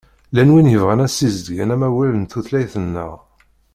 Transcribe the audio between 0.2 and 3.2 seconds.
Llan wid yebɣan ad sizedgen amawal n tutlayt-nneɣ.